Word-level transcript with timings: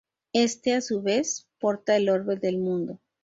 Este, 0.33 0.73
a 0.73 0.81
su 0.81 1.03
vez, 1.03 1.47
porta 1.59 1.95
el 1.95 2.09
orbe 2.09 2.35
del 2.35 2.57
mundo. 2.57 2.99